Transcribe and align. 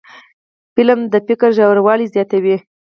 فلم 0.75 0.99
د 1.13 1.15
فکر 1.27 1.49
ژوروالی 1.57 2.07
زیاتوي 2.15 2.55